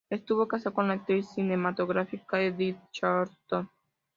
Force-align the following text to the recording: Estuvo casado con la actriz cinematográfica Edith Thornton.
Estuvo 0.09 0.47
casado 0.47 0.73
con 0.73 0.87
la 0.87 0.95
actriz 0.95 1.29
cinematográfica 1.29 2.41
Edith 2.41 2.79
Thornton. 2.99 3.69